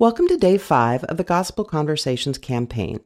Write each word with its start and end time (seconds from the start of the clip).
Welcome 0.00 0.28
to 0.28 0.36
day 0.36 0.58
five 0.58 1.02
of 1.04 1.16
the 1.16 1.24
Gospel 1.24 1.64
Conversations 1.64 2.38
campaign. 2.38 3.00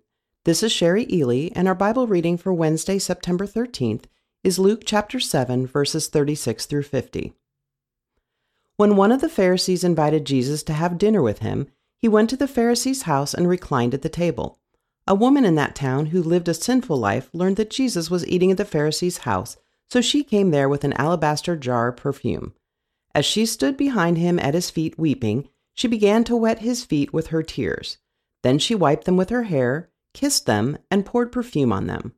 This 0.44 0.62
is 0.62 0.72
Sherry 0.72 1.06
Ely, 1.10 1.48
and 1.54 1.66
our 1.66 1.74
Bible 1.74 2.06
reading 2.06 2.36
for 2.36 2.52
Wednesday, 2.52 2.98
September 2.98 3.46
13th 3.46 4.04
is 4.44 4.58
Luke 4.58 4.82
chapter 4.84 5.18
7, 5.18 5.66
verses 5.66 6.08
36 6.08 6.66
through 6.66 6.82
50. 6.82 7.32
When 8.76 8.94
one 8.94 9.10
of 9.10 9.22
the 9.22 9.30
Pharisees 9.30 9.84
invited 9.84 10.26
Jesus 10.26 10.62
to 10.64 10.74
have 10.74 10.98
dinner 10.98 11.22
with 11.22 11.38
him, 11.38 11.68
he 11.96 12.08
went 12.08 12.28
to 12.28 12.36
the 12.36 12.46
Pharisee's 12.46 13.04
house 13.04 13.32
and 13.32 13.48
reclined 13.48 13.94
at 13.94 14.02
the 14.02 14.10
table. 14.10 14.58
A 15.06 15.14
woman 15.14 15.46
in 15.46 15.54
that 15.54 15.74
town 15.74 16.04
who 16.06 16.22
lived 16.22 16.46
a 16.46 16.52
sinful 16.52 16.98
life 16.98 17.30
learned 17.32 17.56
that 17.56 17.70
Jesus 17.70 18.10
was 18.10 18.26
eating 18.26 18.50
at 18.50 18.58
the 18.58 18.66
Pharisee's 18.66 19.18
house, 19.24 19.56
so 19.88 20.02
she 20.02 20.22
came 20.22 20.50
there 20.50 20.68
with 20.68 20.84
an 20.84 20.92
alabaster 20.92 21.56
jar 21.56 21.88
of 21.88 21.96
perfume. 21.96 22.52
As 23.14 23.24
she 23.24 23.46
stood 23.46 23.78
behind 23.78 24.18
him 24.18 24.38
at 24.38 24.52
his 24.52 24.68
feet 24.68 24.98
weeping, 24.98 25.48
she 25.74 25.88
began 25.88 26.24
to 26.24 26.36
wet 26.36 26.60
his 26.60 26.84
feet 26.84 27.12
with 27.12 27.28
her 27.28 27.42
tears. 27.42 27.98
Then 28.42 28.58
she 28.58 28.74
wiped 28.74 29.04
them 29.04 29.16
with 29.16 29.30
her 29.30 29.44
hair, 29.44 29.90
kissed 30.12 30.46
them, 30.46 30.78
and 30.90 31.06
poured 31.06 31.32
perfume 31.32 31.72
on 31.72 31.86
them. 31.86 32.14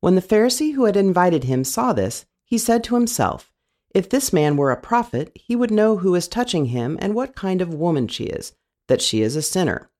When 0.00 0.16
the 0.16 0.22
Pharisee 0.22 0.74
who 0.74 0.84
had 0.84 0.96
invited 0.96 1.44
him 1.44 1.64
saw 1.64 1.92
this, 1.92 2.26
he 2.44 2.58
said 2.58 2.84
to 2.84 2.94
himself, 2.94 3.52
If 3.94 4.08
this 4.08 4.32
man 4.32 4.56
were 4.56 4.70
a 4.70 4.80
prophet, 4.80 5.32
he 5.34 5.56
would 5.56 5.70
know 5.70 5.98
who 5.98 6.14
is 6.14 6.28
touching 6.28 6.66
him 6.66 6.98
and 7.00 7.14
what 7.14 7.34
kind 7.34 7.62
of 7.62 7.72
woman 7.72 8.08
she 8.08 8.24
is, 8.24 8.52
that 8.88 9.00
she 9.00 9.22
is 9.22 9.34
a 9.34 9.42
sinner. 9.42 9.90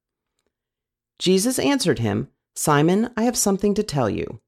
Jesus 1.18 1.58
answered 1.58 2.00
him, 2.00 2.28
Simon, 2.54 3.10
I 3.16 3.22
have 3.22 3.36
something 3.36 3.74
to 3.74 3.82
tell 3.82 4.10
you. 4.10 4.40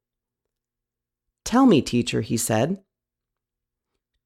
Tell 1.44 1.64
me, 1.64 1.80
teacher, 1.80 2.20
he 2.20 2.36
said. 2.36 2.82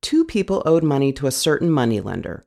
Two 0.00 0.24
people 0.24 0.62
owed 0.64 0.82
money 0.82 1.12
to 1.12 1.26
a 1.26 1.32
certain 1.32 1.70
moneylender. 1.70 2.46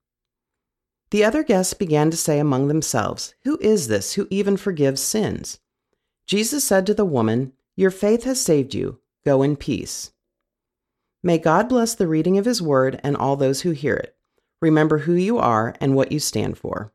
The 1.11 1.25
other 1.25 1.43
guests 1.43 1.73
began 1.73 2.09
to 2.09 2.17
say 2.17 2.39
among 2.39 2.67
themselves, 2.67 3.35
Who 3.43 3.57
is 3.61 3.89
this 3.89 4.13
who 4.13 4.27
even 4.29 4.55
forgives 4.55 5.01
sins? 5.01 5.59
Jesus 6.25 6.63
said 6.63 6.85
to 6.85 6.93
the 6.93 7.05
woman, 7.05 7.51
Your 7.75 7.91
faith 7.91 8.23
has 8.23 8.41
saved 8.41 8.73
you. 8.73 8.99
Go 9.25 9.43
in 9.43 9.57
peace. 9.57 10.11
May 11.21 11.37
God 11.37 11.67
bless 11.67 11.93
the 11.93 12.07
reading 12.07 12.37
of 12.37 12.45
his 12.45 12.61
word 12.61 12.99
and 13.03 13.15
all 13.15 13.35
those 13.35 13.61
who 13.61 13.71
hear 13.71 13.95
it. 13.95 14.15
Remember 14.61 14.99
who 14.99 15.13
you 15.13 15.37
are 15.37 15.75
and 15.81 15.95
what 15.95 16.11
you 16.11 16.19
stand 16.19 16.57
for. 16.57 16.93